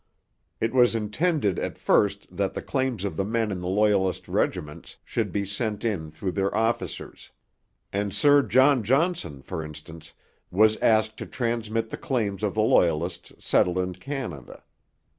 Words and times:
It 0.59 0.73
was 0.73 0.95
intended 0.95 1.59
at 1.59 1.77
first 1.77 2.35
that 2.35 2.55
the 2.55 2.61
claims 2.63 3.05
of 3.05 3.17
the 3.17 3.23
men 3.23 3.51
in 3.51 3.59
the 3.61 3.67
Loyalist 3.67 4.27
regiments 4.27 4.97
should 5.05 5.31
be 5.31 5.45
sent 5.45 5.85
in 5.85 6.09
through 6.09 6.31
their 6.31 6.51
officers; 6.57 7.29
and 7.93 8.11
Sir 8.11 8.41
John 8.41 8.81
Johnson, 8.83 9.43
for 9.43 9.63
instance, 9.63 10.15
was 10.49 10.75
asked 10.77 11.17
to 11.17 11.27
transmit 11.27 11.91
the 11.91 11.97
claims 11.97 12.41
of 12.41 12.55
the 12.55 12.61
Loyalists 12.63 13.31
settled 13.37 13.77
in 13.77 13.93
Canada. 13.93 14.63